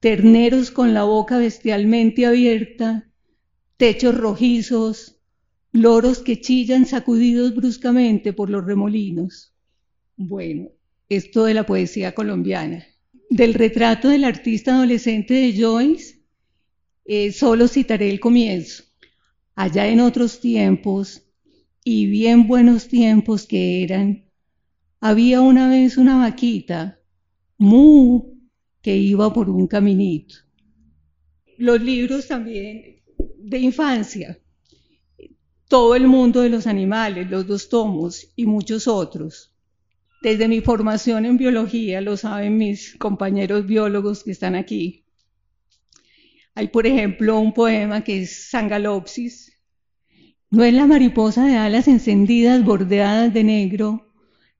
[0.00, 3.08] terneros con la boca bestialmente abierta,
[3.76, 5.20] techos rojizos,
[5.70, 9.54] loros que chillan sacudidos bruscamente por los remolinos.
[10.16, 10.70] Bueno,
[11.10, 12.86] esto de la poesía colombiana
[13.30, 16.20] del retrato del artista adolescente de Joyce,
[17.04, 18.82] eh, solo citaré el comienzo.
[19.54, 21.22] Allá en otros tiempos,
[21.84, 24.24] y bien buenos tiempos que eran,
[25.00, 26.98] había una vez una vaquita,
[27.56, 28.34] mu,
[28.82, 30.34] que iba por un caminito.
[31.56, 33.02] Los libros también
[33.38, 34.38] de infancia.
[35.68, 39.49] todo el mundo de los animales, los dos tomos y muchos otros.
[40.20, 45.04] Desde mi formación en biología, lo saben mis compañeros biólogos que están aquí.
[46.54, 49.58] Hay, por ejemplo, un poema que es Sangalopsis.
[50.50, 54.12] No es la mariposa de alas encendidas bordeadas de negro,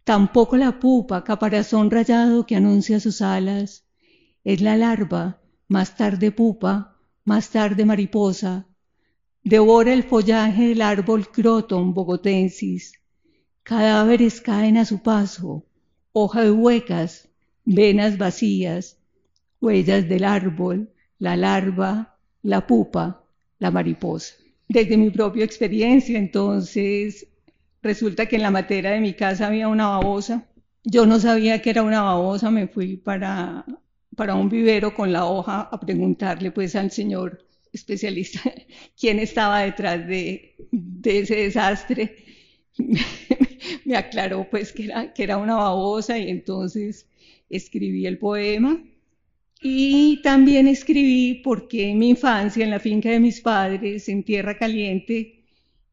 [0.05, 3.87] tampoco la pupa, caparazón rayado que anuncia sus alas.
[4.45, 8.71] Es la larva, más tarde pupa, más tarde mariposa,
[9.43, 13.00] Devora el follaje del árbol Croton bogotensis.
[13.63, 15.65] Cadáveres caen a su paso,
[16.13, 17.29] hojas huecas,
[17.65, 18.99] venas vacías,
[19.61, 23.25] huellas del árbol, la larva, la pupa,
[23.59, 24.35] la mariposa.
[24.69, 27.27] Desde mi propia experiencia, entonces,
[27.83, 30.47] resulta que en la materia de mi casa había una babosa.
[30.85, 33.65] Yo no sabía que era una babosa, me fui para,
[34.17, 38.41] para un vivero con la hoja a preguntarle pues al señor especialista
[38.99, 40.57] quién estaba detrás de,
[41.05, 42.17] ese desastre,
[43.91, 47.07] me aclaró pues que era, que era una babosa y entonces
[47.51, 48.83] escribí el poema.
[49.63, 54.57] Y también escribí porque en mi infancia, en la finca de mis padres, en Tierra
[54.57, 55.45] Caliente,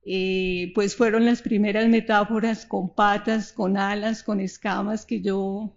[0.05, 5.75] eh, pues fueron las primeras metáforas con patas, con alas, con escamas que yo,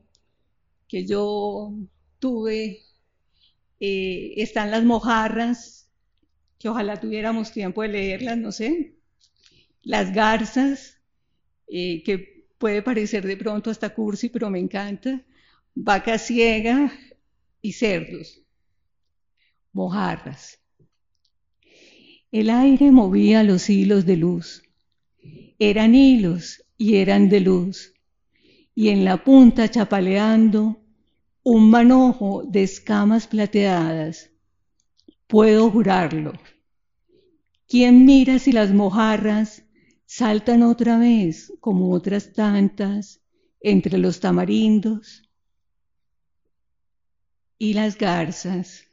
[0.86, 1.72] que yo
[2.20, 2.82] tuve.
[3.80, 5.90] Eh, están las mojarras,
[6.58, 8.94] que ojalá tuviéramos tiempo de leerlas, no sé.
[9.82, 10.99] Las garzas,
[11.70, 15.24] eh, que puede parecer de pronto hasta cursi, pero me encanta.
[15.74, 16.92] Vaca ciega
[17.62, 18.42] y cerdos.
[19.72, 20.58] Mojarras.
[22.32, 24.62] El aire movía los hilos de luz.
[25.58, 27.94] Eran hilos y eran de luz.
[28.74, 30.80] Y en la punta chapaleando
[31.42, 34.30] un manojo de escamas plateadas
[35.30, 36.32] Puedo jurarlo.
[37.68, 39.62] ¿Quién mira si las mojarras
[40.10, 43.22] saltan otra vez, como otras tantas,
[43.60, 45.22] entre los tamarindos?
[47.58, 48.88] Y las garzas,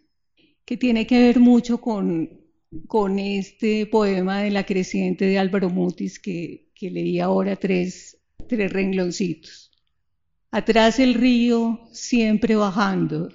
[0.64, 2.40] que tiene que ver mucho con,
[2.86, 8.72] con este poema de la creciente de Álvaro Mutis que, que leí ahora tres, tres
[8.72, 9.72] rengloncitos.
[10.52, 13.30] Atrás el río siempre bajando,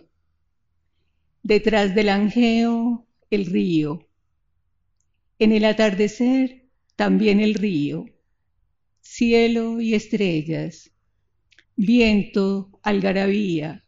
[1.43, 4.09] Detrás del angeo, el río.
[5.41, 6.62] En el atardecer,
[7.03, 8.07] también el río.
[9.01, 10.93] Cielo y estrellas.
[11.75, 13.85] Viento, algarabía.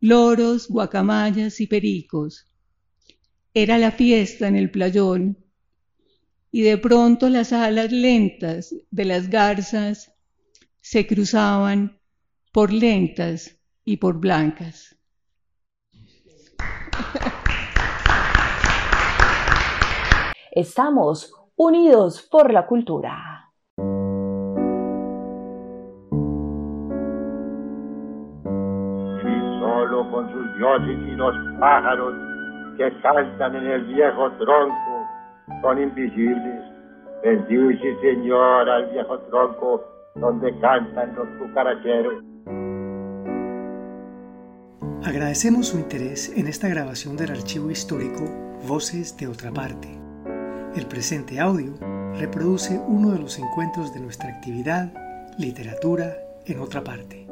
[0.00, 2.44] Loros, guacamayas y pericos.
[3.54, 5.38] Era la fiesta en el playón.
[6.50, 10.12] Y de pronto las alas lentas de las garzas
[10.80, 12.00] se cruzaban
[12.50, 14.96] por lentas y por blancas.
[20.50, 23.50] Estamos unidos por la cultura.
[29.24, 32.14] Y solo con sus dioses y los pájaros
[32.78, 35.06] que cantan en el viejo tronco
[35.60, 36.64] son invisibles.
[37.24, 39.82] Bendice, Señor, al viejo tronco
[40.14, 42.22] donde cantan los cucaracheros.
[45.04, 48.24] Agradecemos su interés en esta grabación del archivo histórico
[48.68, 50.07] Voces de otra parte.
[50.78, 51.76] El presente audio
[52.20, 54.92] reproduce uno de los encuentros de nuestra actividad
[55.36, 56.16] Literatura
[56.46, 57.27] en otra parte.